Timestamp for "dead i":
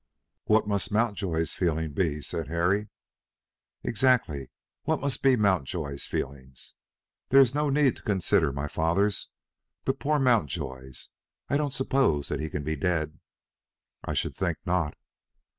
12.75-14.15